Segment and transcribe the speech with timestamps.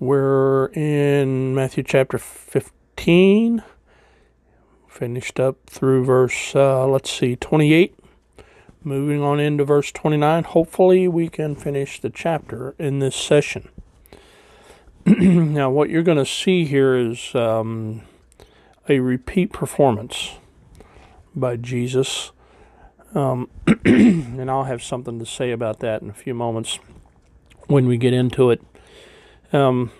[0.00, 3.62] We're in Matthew chapter 15.
[4.88, 7.94] Finished up through verse, uh, let's see, 28.
[8.82, 10.44] Moving on into verse 29.
[10.44, 13.68] Hopefully, we can finish the chapter in this session.
[15.04, 18.00] now, what you're going to see here is um,
[18.88, 20.38] a repeat performance
[21.36, 22.32] by Jesus.
[23.14, 23.50] Um,
[23.84, 26.78] and I'll have something to say about that in a few moments
[27.66, 28.62] when we get into it.
[29.52, 29.90] Um,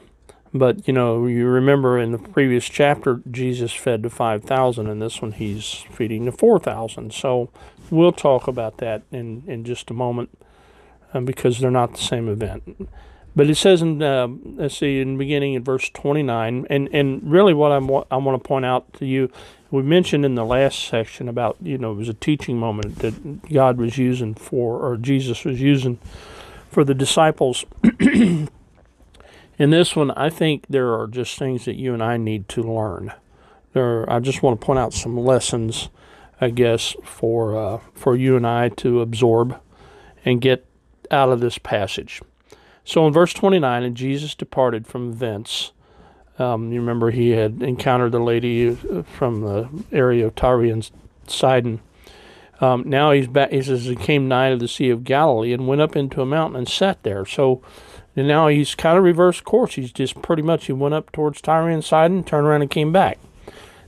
[0.53, 5.01] but you know, you remember in the previous chapter, Jesus fed the five thousand, and
[5.01, 7.13] this one he's feeding the four thousand.
[7.13, 7.51] So
[7.91, 10.31] we'll talk about that in in just a moment,
[11.15, 12.89] um, because they're not the same event.
[13.37, 14.27] But it says in uh,
[14.57, 18.17] let's see in the beginning in verse twenty nine, and and really what I'm I
[18.17, 19.31] want to point out to you,
[19.71, 23.49] we mentioned in the last section about you know it was a teaching moment that
[23.49, 26.01] God was using for or Jesus was using
[26.71, 27.65] for the disciples.
[29.61, 32.63] In this one, I think there are just things that you and I need to
[32.63, 33.13] learn.
[33.75, 35.91] There, I just want to point out some lessons,
[36.41, 39.61] I guess, for uh, for you and I to absorb
[40.25, 40.65] and get
[41.11, 42.23] out of this passage.
[42.85, 45.73] So in verse 29, and Jesus departed from thence.
[46.39, 50.91] Um, you remember he had encountered the lady uh, from the area of Tyre and
[51.27, 51.81] Sidon.
[52.63, 53.51] Um, now he's back.
[53.51, 56.27] He says he came nigh to the Sea of Galilee and went up into a
[56.27, 57.27] mountain and sat there.
[57.27, 57.61] So
[58.17, 59.75] and now he's kind of reversed course.
[59.75, 62.93] He's just pretty much he went up towards Tyre and Sidon, turned around and came
[62.93, 63.19] back.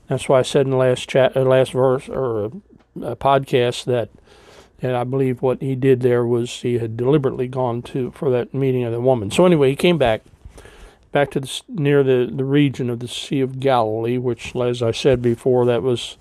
[0.08, 2.48] That's why I said in the last chat, uh, last verse or uh,
[3.02, 4.10] uh, podcast that,
[4.80, 8.52] and I believe what he did there was he had deliberately gone to for that
[8.52, 9.30] meeting of the woman.
[9.30, 10.22] So anyway, he came back,
[11.12, 14.90] back to the near the the region of the Sea of Galilee, which, as I
[14.90, 16.16] said before, that was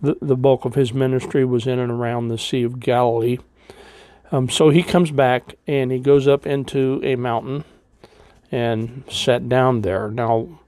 [0.00, 3.38] the the bulk of his ministry was in and around the Sea of Galilee.
[4.32, 7.64] Um, so he comes back and he goes up into a mountain
[8.50, 10.10] and sat down there.
[10.10, 10.60] Now,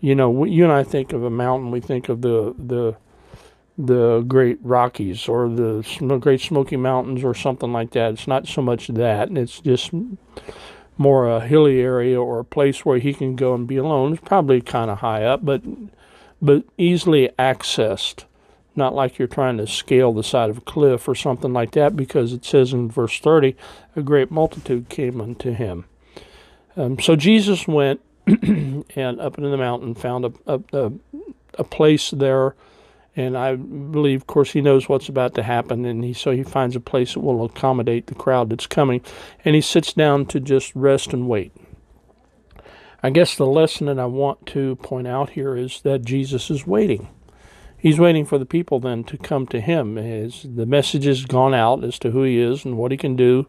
[0.00, 2.96] you know, you and I think of a mountain, we think of the the
[3.78, 5.82] the Great Rockies or the
[6.20, 8.12] Great Smoky Mountains or something like that.
[8.12, 9.90] It's not so much that; it's just
[10.98, 14.12] more a hilly area or a place where he can go and be alone.
[14.14, 15.62] It's probably kind of high up, but
[16.40, 18.24] but easily accessed
[18.76, 21.96] not like you're trying to scale the side of a cliff or something like that,
[21.96, 23.56] because it says in verse 30,
[23.94, 25.84] a great multitude came unto him.
[26.76, 30.92] Um, so Jesus went and up into the mountain, found a, a, a,
[31.54, 32.54] a, place there,
[33.14, 36.42] and I believe, of course, he knows what's about to happen, and he so he
[36.42, 39.00] finds a place that will accommodate the crowd that's coming,
[39.44, 41.52] and he sits down to just rest and wait.
[43.02, 46.66] I guess the lesson that I want to point out here is that Jesus is
[46.66, 47.08] waiting
[47.78, 49.96] he's waiting for the people then to come to him.
[49.96, 53.16] His, the message has gone out as to who he is and what he can
[53.16, 53.46] do.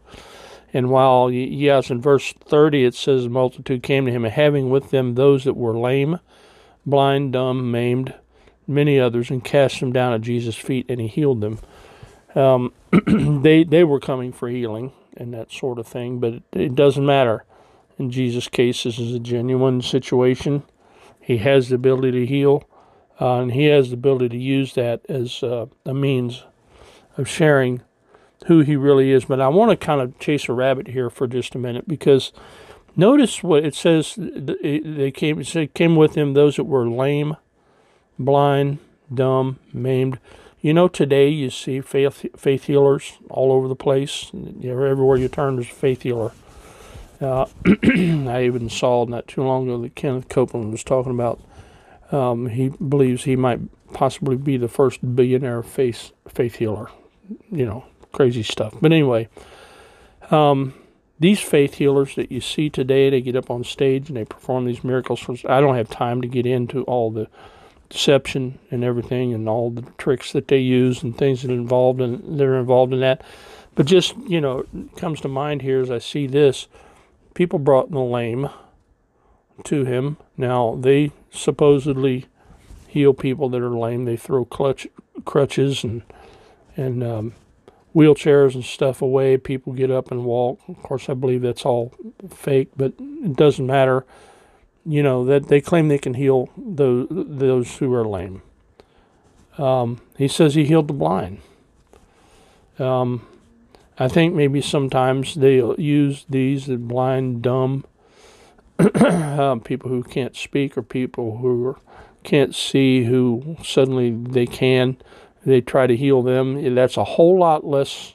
[0.72, 4.90] And while, yes, in verse 30 it says, the multitude came to him, having with
[4.90, 6.20] them those that were lame,
[6.84, 8.14] blind, dumb, maimed,
[8.66, 11.58] many others, and cast them down at Jesus' feet, and he healed them.
[12.34, 12.72] Um,
[13.42, 17.04] they, they were coming for healing and that sort of thing, but it, it doesn't
[17.04, 17.44] matter.
[17.98, 20.62] In Jesus' case, this is a genuine situation.
[21.20, 22.68] He has the ability to heal
[23.20, 26.44] uh, and he has the ability to use that as uh, a means
[27.16, 27.82] of sharing
[28.46, 29.24] who he really is.
[29.24, 32.32] But I want to kind of chase a rabbit here for just a minute because
[32.96, 34.14] notice what it says.
[34.16, 35.40] They came.
[35.40, 37.36] It came with him those that were lame,
[38.18, 38.78] blind,
[39.12, 40.18] dumb, maimed.
[40.60, 44.30] You know, today you see faith faith healers all over the place.
[44.34, 46.32] Everywhere you turn, there's a faith healer.
[47.20, 51.40] Uh, I even saw not too long ago that Kenneth Copeland was talking about
[52.10, 53.60] um, he believes he might
[53.92, 56.90] possibly be the first billionaire faith faith healer.
[57.50, 58.74] You know, crazy stuff.
[58.80, 59.28] But anyway,
[60.30, 60.74] um,
[61.20, 64.66] these faith healers that you see today, they get up on stage and they perform
[64.66, 65.26] these miracles.
[65.48, 67.28] I don't have time to get into all the
[67.90, 72.00] deception and everything and all the tricks that they use and things that are involved
[72.00, 73.22] in that are involved in that.
[73.74, 74.64] But just you know,
[74.96, 76.68] comes to mind here as I see this,
[77.34, 78.50] people brought the lame
[79.64, 80.18] to him.
[80.36, 82.26] Now they supposedly
[82.86, 84.04] heal people that are lame.
[84.04, 84.88] They throw clutch
[85.24, 86.02] crutches and
[86.76, 87.34] and um,
[87.94, 89.36] wheelchairs and stuff away.
[89.36, 90.60] People get up and walk.
[90.68, 91.92] Of course, I believe that's all
[92.30, 94.04] fake, but it doesn't matter.
[94.86, 98.42] You know that they claim they can heal those those who are lame.
[99.58, 101.40] Um, he says he healed the blind.
[102.78, 103.26] Um,
[103.98, 107.84] I think maybe sometimes they use these the blind, dumb
[108.94, 111.76] uh, people who can't speak or people who
[112.22, 114.96] can't see who suddenly they can
[115.44, 116.74] they try to heal them.
[116.74, 118.14] That's a whole lot less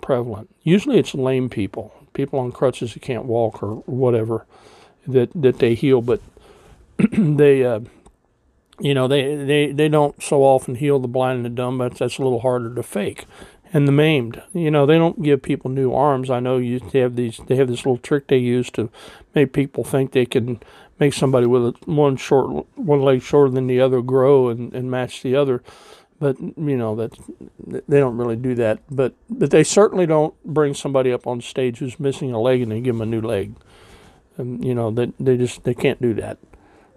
[0.00, 0.54] prevalent.
[0.62, 4.46] Usually it's lame people, people on crutches who can't walk or whatever,
[5.06, 6.20] that, that they heal, but
[7.12, 7.80] they, uh,
[8.80, 11.96] you know, they, they, they don't so often heal the blind and the dumb, but
[11.96, 13.24] that's a little harder to fake.
[13.74, 16.30] And the maimed, you know, they don't give people new arms.
[16.30, 18.88] I know you they have these, they have this little trick they use to
[19.34, 20.60] make people think they can
[20.98, 25.22] make somebody with one short, one leg shorter than the other grow and, and match
[25.22, 25.62] the other
[26.24, 27.12] but you know that
[27.88, 28.80] they don't really do that.
[28.90, 32.72] But but they certainly don't bring somebody up on stage who's missing a leg and
[32.72, 33.54] they give them a new leg.
[34.36, 36.38] And you know that they, they just they can't do that.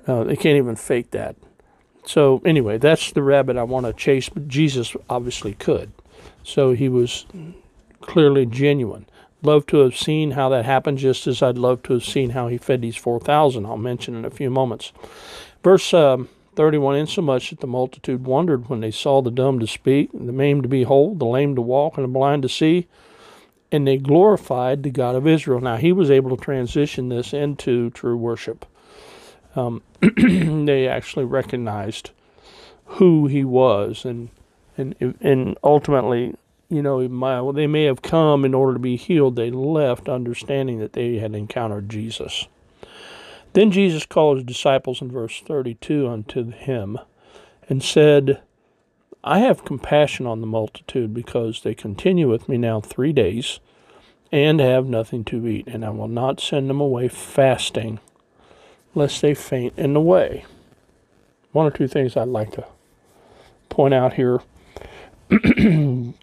[0.08, 1.36] Uh, they can't even fake that.
[2.06, 4.30] So anyway, that's the rabbit I want to chase.
[4.30, 5.92] But Jesus obviously could,
[6.44, 7.26] so he was
[8.02, 9.06] clearly genuine.
[9.44, 12.48] Love to have seen how that happened, just as I'd love to have seen how
[12.48, 13.66] he fed these four thousand.
[13.66, 14.92] I'll mention in a few moments.
[15.64, 15.94] Verse.
[15.94, 20.32] Um, 31 Insomuch that the multitude wondered when they saw the dumb to speak, the
[20.32, 22.88] maimed to be whole, the lame to walk, and the blind to see,
[23.72, 25.62] and they glorified the God of Israel.
[25.62, 28.66] Now, he was able to transition this into true worship.
[29.56, 32.10] Um, they actually recognized
[32.86, 34.30] who he was, and
[34.78, 36.36] and and ultimately,
[36.70, 39.36] you know, they may have come in order to be healed.
[39.36, 42.48] They left understanding that they had encountered Jesus.
[43.54, 47.00] Then Jesus called his disciples in verse 32 unto him
[47.68, 48.42] and said,
[49.24, 53.60] I have compassion on the multitude because they continue with me now three days
[54.32, 58.00] and have nothing to eat, and I will not send them away fasting,
[58.94, 60.46] lest they faint in the way.
[61.52, 62.66] One or two things I'd like to
[63.70, 64.40] point out here.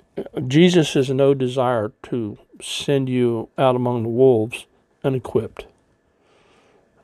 [0.48, 4.66] Jesus has no desire to send you out among the wolves
[5.02, 5.66] unequipped.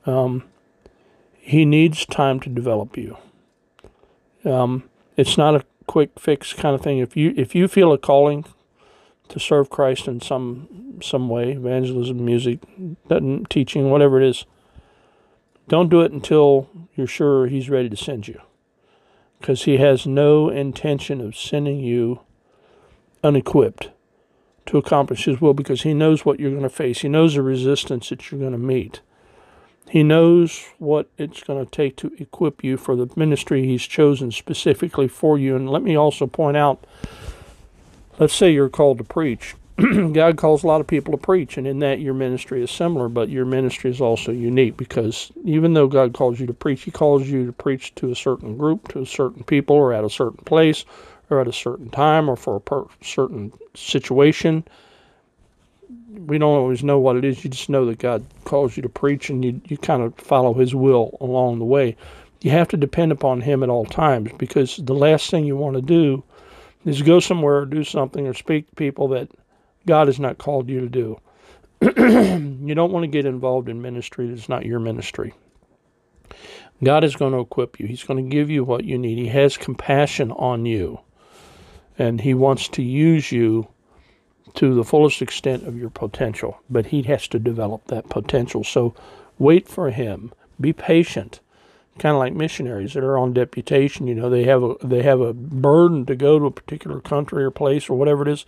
[0.07, 0.45] Um,
[1.39, 3.17] he needs time to develop you.
[4.45, 4.85] Um,
[5.17, 6.99] it's not a quick fix kind of thing.
[6.99, 8.45] If you if you feel a calling
[9.29, 12.61] to serve Christ in some some way, evangelism, music,
[13.49, 14.45] teaching, whatever it is,
[15.69, 18.41] don't do it until you're sure He's ready to send you,
[19.41, 22.21] because He has no intention of sending you
[23.25, 23.91] unequipped
[24.67, 27.01] to accomplish His will, because He knows what you're going to face.
[27.01, 29.01] He knows the resistance that you're going to meet.
[29.89, 34.31] He knows what it's going to take to equip you for the ministry He's chosen
[34.31, 35.57] specifically for you.
[35.57, 36.87] And let me also point out
[38.19, 39.57] let's say you're called to preach.
[40.13, 43.09] God calls a lot of people to preach, and in that your ministry is similar,
[43.09, 46.91] but your ministry is also unique because even though God calls you to preach, He
[46.91, 50.11] calls you to preach to a certain group, to a certain people, or at a
[50.11, 50.85] certain place,
[51.31, 54.65] or at a certain time, or for a per- certain situation
[56.27, 57.45] we don't always know what it is.
[57.45, 60.55] You just know that God calls you to preach and you, you kind of follow
[60.55, 61.97] His will along the way.
[62.43, 65.77] You have to depend upon Him at all times because the last thing you want
[65.77, 66.23] to do
[66.85, 69.29] is go somewhere or do something or speak to people that
[69.87, 71.21] God has not called you to do.
[71.83, 75.33] you don't want to get involved in ministry that's not your ministry.
[76.83, 77.87] God is going to equip you.
[77.87, 79.19] He's going to give you what you need.
[79.19, 81.01] He has compassion on you.
[81.99, 83.69] And He wants to use you
[84.55, 88.65] to the fullest extent of your potential, but he has to develop that potential.
[88.65, 88.95] So
[89.39, 90.33] wait for him.
[90.61, 91.41] Be patient.
[92.01, 95.21] Kind of like missionaries that are on deputation, you know, they have a they have
[95.21, 98.47] a burden to go to a particular country or place or whatever it is,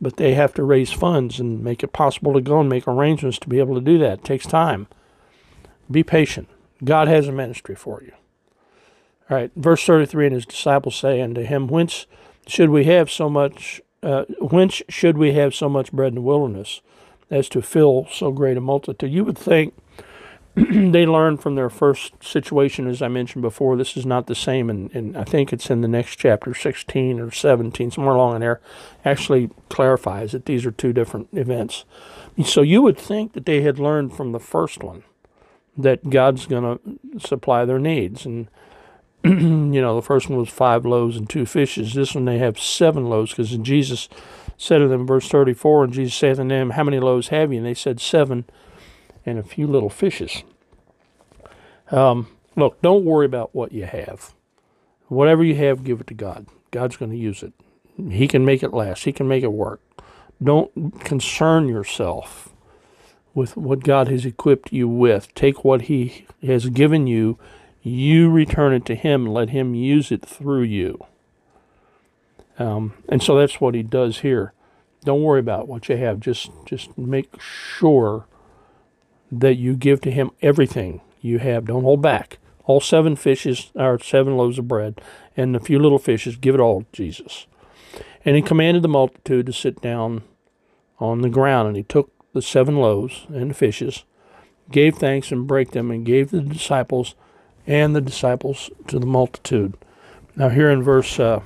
[0.00, 3.38] but they have to raise funds and make it possible to go and make arrangements
[3.38, 4.18] to be able to do that.
[4.18, 4.88] It takes time.
[5.88, 6.48] Be patient.
[6.82, 8.12] God has a ministry for you.
[9.30, 12.06] All right, verse 33 and his disciples say unto him, Whence
[12.48, 16.20] should we have so much uh, whence should we have so much bread in the
[16.20, 16.80] wilderness
[17.30, 19.12] as to fill so great a multitude?
[19.12, 19.74] You would think
[20.92, 23.76] they learned from their first situation, as I mentioned before.
[23.76, 27.20] This is not the same, and, and I think it's in the next chapter, 16
[27.20, 28.60] or 17, somewhere along in there,
[29.04, 31.84] actually clarifies that these are two different events.
[32.44, 35.04] So you would think that they had learned from the first one
[35.76, 38.26] that God's going to supply their needs.
[38.26, 38.48] And,
[39.24, 41.94] you know, the first one was five loaves and two fishes.
[41.94, 44.08] This one they have seven loaves because Jesus
[44.56, 47.58] said to them, verse 34, and Jesus said to them, How many loaves have you?
[47.58, 48.44] And they said, Seven
[49.28, 50.42] and a few little fishes.
[51.90, 54.34] Um, look, don't worry about what you have.
[55.08, 56.46] Whatever you have, give it to God.
[56.70, 57.52] God's going to use it.
[58.10, 59.80] He can make it last, He can make it work.
[60.42, 62.54] Don't concern yourself
[63.34, 65.34] with what God has equipped you with.
[65.34, 67.38] Take what He has given you,
[67.82, 71.04] you return it to Him, let Him use it through you.
[72.58, 74.52] Um, and so that's what He does here.
[75.04, 76.20] Don't worry about what you have.
[76.20, 78.26] Just just make sure
[79.30, 81.66] that you give to Him everything you have.
[81.66, 82.38] Don't hold back.
[82.64, 85.00] All seven fishes, or seven loaves of bread,
[85.36, 87.46] and a few little fishes, give it all to Jesus.
[88.24, 90.22] And he commanded the multitude to sit down
[90.98, 94.04] on the ground, and he took the seven loaves and the fishes,
[94.70, 97.14] gave thanks and brake them, and gave the disciples
[97.66, 99.74] and the disciples to the multitude.
[100.36, 101.40] Now, here in verse uh,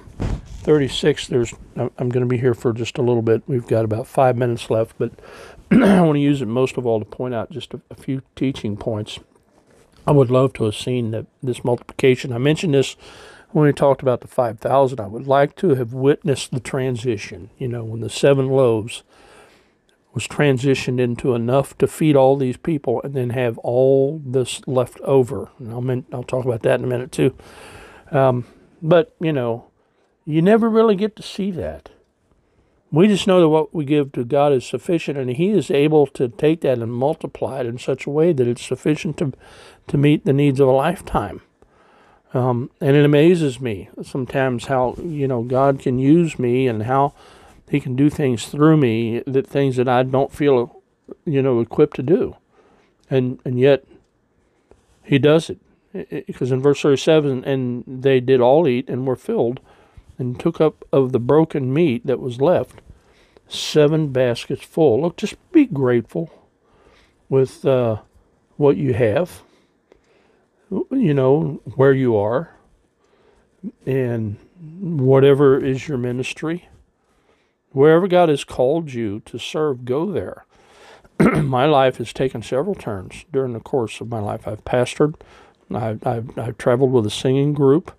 [0.62, 3.42] 36, there's I'm going to be here for just a little bit.
[3.46, 5.12] We've got about five minutes left, but
[5.70, 8.22] I want to use it most of all to point out just a, a few
[8.36, 9.18] teaching points.
[10.06, 12.32] I would love to have seen that this multiplication.
[12.32, 12.96] I mentioned this
[13.50, 15.00] when we talked about the 5,000.
[15.00, 19.02] I would like to have witnessed the transition, you know, when the seven loaves
[20.14, 25.00] was transitioned into enough to feed all these people and then have all this left
[25.00, 25.50] over.
[25.58, 27.34] And I'll, I'll talk about that in a minute too.
[28.10, 28.44] Um,
[28.82, 29.71] but, you know,
[30.24, 31.90] you never really get to see that.
[32.90, 36.06] We just know that what we give to God is sufficient, and He is able
[36.08, 39.32] to take that and multiply it in such a way that it's sufficient to,
[39.88, 41.40] to meet the needs of a lifetime.
[42.34, 47.14] Um, and it amazes me sometimes how you know God can use me and how
[47.70, 50.82] He can do things through me that things that I don't feel
[51.24, 52.36] you know equipped to do,
[53.10, 53.84] and and yet
[55.02, 55.58] He does it
[56.26, 59.60] because in verse 37 and they did all eat and were filled
[60.22, 62.80] and took up of the broken meat that was left
[63.48, 65.02] seven baskets full.
[65.02, 66.30] Look, just be grateful
[67.28, 67.98] with uh,
[68.56, 69.42] what you have,
[70.70, 72.54] you know, where you are,
[73.84, 76.68] and whatever is your ministry.
[77.70, 80.44] Wherever God has called you to serve, go there.
[81.42, 84.46] my life has taken several turns during the course of my life.
[84.46, 85.14] I've pastored,
[85.74, 87.92] I've, I've, I've traveled with a singing group,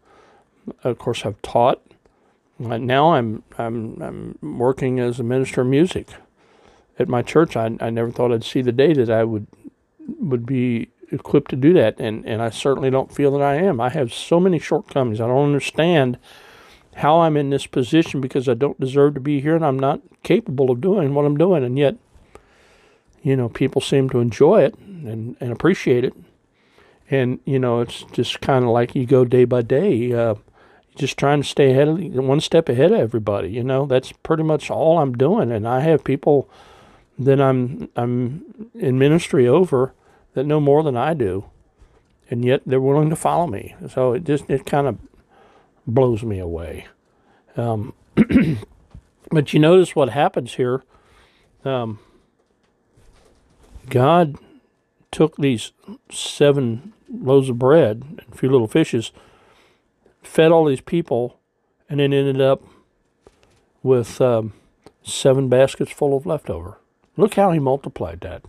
[0.84, 1.82] of course, I've taught,
[2.64, 6.08] now I'm I'm I'm working as a minister of music
[7.00, 7.56] at my church.
[7.56, 9.48] I I never thought I'd see the day that I would
[10.20, 13.80] would be equipped to do that, and and I certainly don't feel that I am.
[13.80, 15.22] I have so many shortcomings.
[15.22, 16.18] I don't understand
[16.96, 20.02] how I'm in this position because I don't deserve to be here, and I'm not
[20.22, 21.96] capable of doing what I'm doing, and yet.
[23.26, 26.14] You know, people seem to enjoy it and, and appreciate it.
[27.10, 30.12] And, you know, it's just kind of like you go day by day.
[30.12, 30.36] Uh,
[30.96, 33.50] just trying to stay ahead of one step ahead of everybody.
[33.50, 35.52] You know, that's pretty much all I'm doing.
[35.52, 36.50] And I have people
[37.18, 39.94] that I'm I'm in ministry over
[40.34, 41.46] that know more than I do,
[42.30, 43.76] and yet they're willing to follow me.
[43.90, 44.98] So it just it kind of
[45.86, 46.88] blows me away.
[47.56, 47.94] Um,
[49.32, 50.84] but you notice what happens here.
[51.64, 52.00] Um,
[53.90, 54.38] God
[55.12, 55.72] took these
[56.10, 59.12] seven loaves of bread and a few little fishes
[60.24, 61.40] fed all these people,
[61.90, 62.64] and then ended up
[63.82, 64.54] with um,
[65.04, 66.78] seven baskets full of leftover.
[67.18, 68.44] Look how he multiplied that.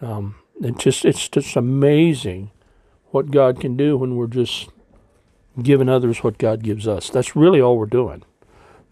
[0.00, 2.50] Um, it just it's just amazing
[3.10, 4.68] what God can do when we're just
[5.62, 7.10] giving others what God gives us.
[7.10, 8.22] That's really all we're doing.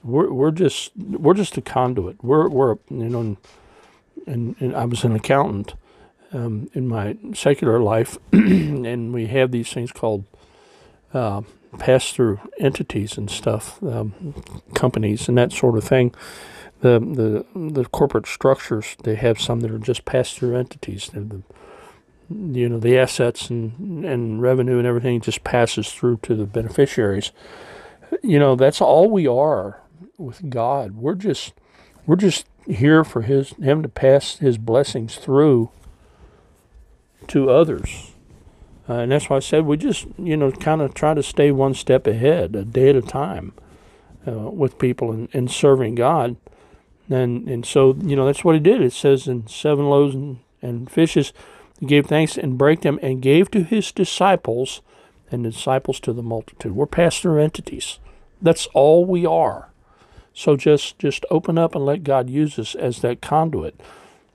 [0.02, 2.22] We're we're just we're just a conduit.
[2.24, 3.36] We're we're you know,
[4.26, 5.74] and, and I was an accountant
[6.32, 10.24] um, in my secular life, and we have these things called
[11.14, 11.42] uh,
[11.78, 14.34] pass through entities and stuff, um,
[14.74, 16.14] companies and that sort of thing.
[16.80, 21.10] The, the the corporate structures they have some that are just pass through entities.
[21.12, 21.42] The,
[22.28, 27.30] you know the assets and and revenue and everything just passes through to the beneficiaries.
[28.22, 29.80] You know that's all we are
[30.18, 30.96] with God.
[30.96, 31.54] We're just
[32.06, 35.70] we're just here for his him to pass his blessings through
[37.28, 38.11] to others
[38.88, 41.52] uh, and that's why I said we just, you know, kind of try to stay
[41.52, 43.52] one step ahead, a day at a time,
[44.26, 46.36] uh, with people and, and serving God.
[47.08, 48.80] And and so, you know, that's what he did.
[48.80, 51.32] It says in seven loaves and, and fishes,
[51.78, 54.80] He gave thanks and brake them and gave to his disciples
[55.30, 56.76] and disciples to the multitude.
[56.76, 57.98] We're pass-through entities.
[58.40, 59.68] That's all we are.
[60.34, 63.80] So just just open up and let God use us as that conduit.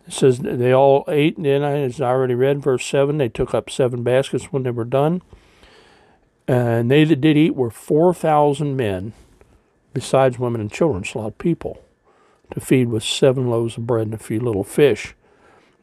[0.07, 3.53] It says they all ate, and then as I already read, verse 7, they took
[3.53, 5.21] up seven baskets when they were done.
[6.47, 9.11] And they that did eat were 4,000 men,
[9.93, 11.83] besides women and children, so a lot of people,
[12.51, 15.13] to feed with seven loaves of bread and a few little fish.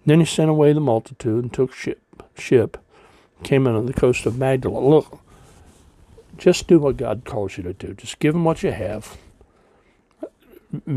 [0.06, 2.00] Then he sent away the multitude and took ship,
[2.34, 2.78] ship
[3.42, 4.80] came in on the coast of Magdala.
[4.80, 5.20] Look,
[6.36, 7.94] just do what God calls you to do.
[7.94, 9.16] Just give them what you have.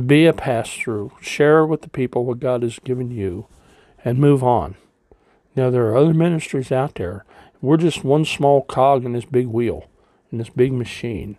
[0.06, 1.12] Be a pass through.
[1.22, 3.48] Share with the people what God has given you
[4.04, 4.76] and move on.
[5.56, 7.26] Now, there are other ministries out there.
[7.62, 9.90] We're just one small cog in this big wheel,
[10.32, 11.38] in this big machine.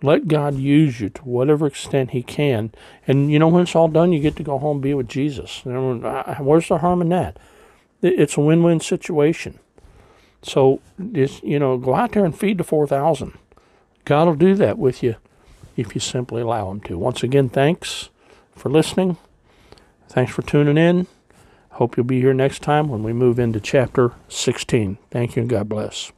[0.00, 2.72] Let God use you to whatever extent He can.
[3.06, 5.08] And you know, when it's all done, you get to go home and be with
[5.08, 5.62] Jesus.
[5.64, 7.36] Where's the harm in that?
[8.00, 9.58] It's a win win situation.
[10.40, 10.80] So
[11.12, 13.36] just you know, go out there and feed the four thousand.
[14.04, 15.16] God will do that with you
[15.78, 16.98] if you simply allow them to.
[16.98, 18.10] Once again, thanks
[18.54, 19.16] for listening.
[20.08, 21.06] Thanks for tuning in.
[21.70, 24.98] Hope you'll be here next time when we move into chapter 16.
[25.10, 26.10] Thank you and God bless.